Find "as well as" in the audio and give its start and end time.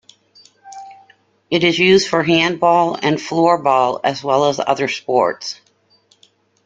4.03-4.59